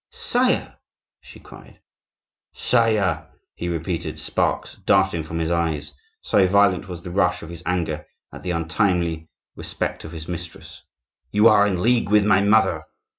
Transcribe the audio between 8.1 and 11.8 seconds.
at the untimely respect of his mistress. "You are